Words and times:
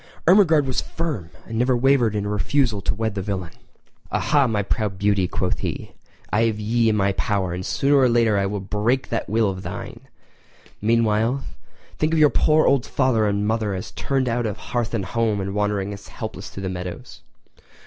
Ermengarde 0.25 0.65
was 0.65 0.81
firm, 0.81 1.29
and 1.45 1.59
never 1.59 1.77
wavered 1.77 2.15
in 2.15 2.23
her 2.23 2.29
refusal 2.31 2.81
to 2.81 2.95
wed 2.95 3.13
the 3.13 3.21
villain. 3.21 3.51
"Aha, 4.11 4.47
my 4.47 4.63
proud 4.63 4.97
beauty," 4.97 5.27
quoth 5.27 5.59
he, 5.59 5.91
"I 6.31 6.45
have 6.45 6.59
ye 6.59 6.89
in 6.89 6.97
me 6.97 7.13
power, 7.13 7.53
and 7.53 7.63
sooner 7.63 7.97
or 7.97 8.09
later 8.09 8.35
I 8.35 8.47
will 8.47 8.59
break 8.61 9.09
that 9.09 9.29
will 9.29 9.47
of 9.51 9.61
thine! 9.61 9.99
Meanwhile 10.81 11.43
think 11.99 12.13
of 12.13 12.19
your 12.19 12.31
poor 12.31 12.65
old 12.65 12.87
father 12.87 13.27
and 13.27 13.45
mother 13.45 13.75
as 13.75 13.91
turned 13.91 14.27
out 14.27 14.47
of 14.47 14.57
hearth 14.57 14.95
and 14.95 15.05
home 15.05 15.39
and 15.39 15.53
wandering 15.53 15.95
helpless 15.95 16.49
through 16.49 16.63
the 16.63 16.69
meadows!" 16.69 17.21